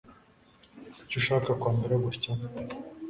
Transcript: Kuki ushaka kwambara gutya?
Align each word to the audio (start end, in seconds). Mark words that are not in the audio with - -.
Kuki 0.97 1.15
ushaka 1.21 1.49
kwambara 1.61 1.95
gutya? 2.03 2.31